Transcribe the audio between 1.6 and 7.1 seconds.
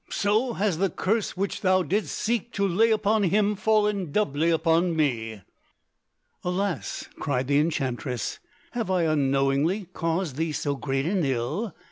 thou didst seek to lay upon him fallen doubly upon me." "Alas!"